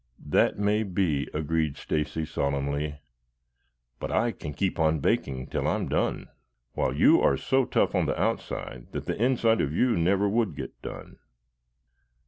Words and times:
"That 0.25 0.57
may 0.57 0.81
be," 0.81 1.29
agreed 1.31 1.77
Stacy 1.77 2.25
solemnly. 2.25 2.99
"But 3.99 4.11
I 4.11 4.31
can 4.31 4.51
keep 4.55 4.79
on 4.79 4.97
baking 4.99 5.45
till 5.45 5.67
I 5.67 5.75
am 5.75 5.87
done, 5.89 6.27
while 6.73 6.91
you 6.91 7.21
are 7.21 7.37
so 7.37 7.65
tough 7.65 7.93
on 7.93 8.07
the 8.07 8.19
outside 8.19 8.87
that 8.93 9.05
the 9.05 9.23
inside 9.23 9.61
of 9.61 9.71
you 9.75 9.95
never 9.95 10.27
would 10.27 10.55
get 10.55 10.81
done." 10.81 11.19